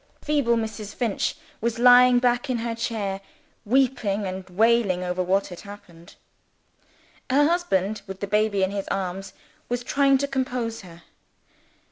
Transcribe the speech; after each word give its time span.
Feeble 0.23 0.55
Mrs. 0.55 0.95
Finch 0.95 1.35
was 1.61 1.77
lying 1.77 2.17
back 2.17 2.49
in 2.49 2.57
her 2.57 2.73
chair, 2.73 3.21
weeping 3.65 4.25
and 4.25 4.49
wailing 4.49 5.03
over 5.03 5.21
what 5.21 5.49
had 5.49 5.61
happened. 5.61 6.15
Her 7.29 7.47
husband, 7.47 8.01
with 8.07 8.19
the 8.19 8.25
baby 8.25 8.63
in 8.63 8.71
his 8.71 8.87
arms, 8.87 9.33
was 9.69 9.83
trying 9.83 10.17
to 10.17 10.27
compose 10.27 10.81
her. 10.81 11.03